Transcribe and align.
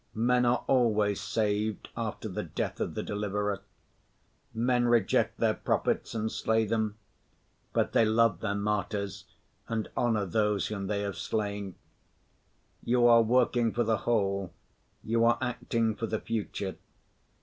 Men 0.15 0.47
are 0.47 0.63
always 0.65 1.21
saved 1.21 1.89
after 1.95 2.27
the 2.27 2.41
death 2.41 2.79
of 2.79 2.95
the 2.95 3.03
deliverer. 3.03 3.61
Men 4.51 4.85
reject 4.87 5.39
their 5.39 5.53
prophets 5.53 6.15
and 6.15 6.31
slay 6.31 6.65
them, 6.65 6.97
but 7.71 7.91
they 7.93 8.03
love 8.03 8.39
their 8.39 8.55
martyrs 8.55 9.25
and 9.67 9.91
honor 9.95 10.25
those 10.25 10.65
whom 10.69 10.87
they 10.87 11.01
have 11.01 11.17
slain. 11.17 11.75
You 12.83 13.05
are 13.05 13.21
working 13.21 13.73
for 13.73 13.83
the 13.83 13.97
whole, 13.97 14.51
you 15.03 15.23
are 15.23 15.37
acting 15.39 15.93
for 15.93 16.07
the 16.07 16.19
future. 16.19 16.77